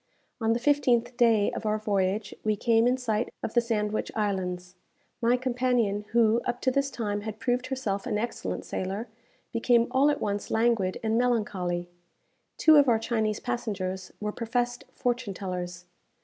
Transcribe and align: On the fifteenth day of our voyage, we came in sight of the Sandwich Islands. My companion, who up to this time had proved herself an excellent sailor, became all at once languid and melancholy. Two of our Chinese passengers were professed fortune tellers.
On 0.41 0.53
the 0.53 0.59
fifteenth 0.59 1.15
day 1.15 1.51
of 1.51 1.63
our 1.63 1.77
voyage, 1.77 2.33
we 2.43 2.55
came 2.55 2.87
in 2.87 2.97
sight 2.97 3.31
of 3.43 3.53
the 3.53 3.61
Sandwich 3.61 4.11
Islands. 4.15 4.73
My 5.21 5.37
companion, 5.37 6.05
who 6.09 6.41
up 6.43 6.59
to 6.61 6.71
this 6.71 6.89
time 6.89 7.21
had 7.21 7.37
proved 7.37 7.67
herself 7.67 8.07
an 8.07 8.17
excellent 8.17 8.65
sailor, 8.65 9.09
became 9.53 9.85
all 9.91 10.09
at 10.09 10.19
once 10.19 10.49
languid 10.49 10.99
and 11.03 11.19
melancholy. 11.19 11.87
Two 12.57 12.77
of 12.77 12.89
our 12.89 12.97
Chinese 12.97 13.39
passengers 13.39 14.11
were 14.19 14.31
professed 14.31 14.85
fortune 14.95 15.35
tellers. 15.35 15.85